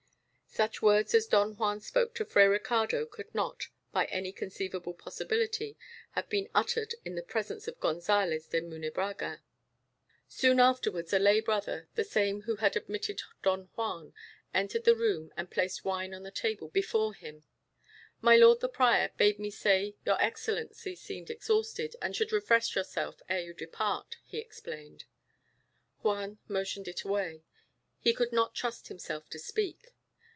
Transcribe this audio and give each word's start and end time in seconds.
Such 0.53 0.81
words 0.81 1.15
as 1.15 1.27
Don 1.27 1.53
Juan 1.55 1.79
spoke 1.79 2.13
to 2.15 2.25
Fray 2.25 2.45
Ricardo 2.45 3.05
could 3.05 3.33
not, 3.33 3.69
by 3.93 4.03
any 4.07 4.33
conceivable 4.33 4.93
possibility, 4.93 5.77
have 6.11 6.27
been 6.27 6.49
uttered 6.53 6.93
in 7.05 7.15
the 7.15 7.23
presence 7.23 7.69
of 7.69 7.79
Gonzales 7.79 8.47
de 8.49 8.59
Munebrãga. 8.59 9.39
Soon 10.27 10.59
afterwards 10.59 11.13
a 11.13 11.19
lay 11.19 11.39
brother, 11.39 11.87
the 11.95 12.03
same 12.03 12.41
who 12.41 12.57
had 12.57 12.75
admitted 12.75 13.21
Don 13.41 13.69
Juan, 13.77 14.13
entered 14.53 14.83
the 14.83 14.93
room 14.93 15.31
and 15.37 15.49
placed 15.49 15.85
wine 15.85 16.13
on 16.13 16.23
the 16.23 16.31
table 16.31 16.67
before 16.67 17.13
him. 17.13 17.45
"My 18.19 18.35
lord 18.35 18.59
the 18.59 18.67
prior 18.67 19.11
bade 19.15 19.39
me 19.39 19.51
say 19.51 19.95
your 20.05 20.21
Excellency 20.21 20.97
seemed 20.97 21.29
exhausted, 21.29 21.95
and 22.01 22.13
should 22.13 22.33
refresh 22.33 22.75
yourself 22.75 23.21
ere 23.29 23.39
you 23.39 23.53
depart," 23.53 24.17
he 24.25 24.37
explained. 24.39 25.05
Juan 26.03 26.39
motioned 26.49 26.89
it 26.89 27.03
away. 27.05 27.45
He 27.99 28.11
could 28.13 28.33
not 28.33 28.53
trust 28.53 28.89
himself 28.89 29.29
to 29.29 29.39
speak. 29.39 29.87